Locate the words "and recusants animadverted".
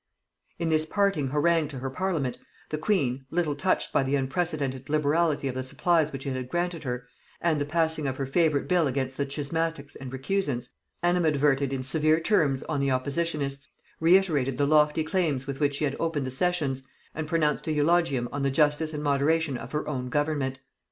9.95-11.71